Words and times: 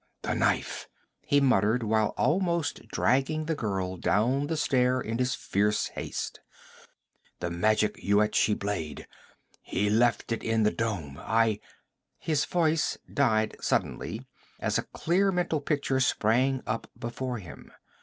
'The 0.23 0.33
knife!' 0.33 0.87
he 1.21 1.39
muttered, 1.39 1.83
while 1.83 2.15
almost 2.17 2.87
dragging 2.87 3.45
the 3.45 3.53
girl 3.53 3.97
down 3.97 4.47
the 4.47 4.57
stair 4.57 4.99
in 4.99 5.19
his 5.19 5.35
fierce 5.35 5.89
haste. 5.89 6.39
'The 7.39 7.51
magic 7.51 7.97
Yuetshi 7.97 8.55
blade! 8.57 9.07
He 9.61 9.91
left 9.91 10.31
it 10.31 10.41
in 10.41 10.63
the 10.63 10.71
dome! 10.71 11.17
I' 11.21 11.59
his 12.17 12.45
voice 12.45 12.97
died 13.13 13.55
suddenly 13.61 14.25
as 14.59 14.79
a 14.79 14.83
clear 14.89 15.31
mental 15.31 15.61
picture 15.61 15.99
sprang 15.99 16.63
up 16.65 16.89
before 16.97 17.37
him. 17.37 17.71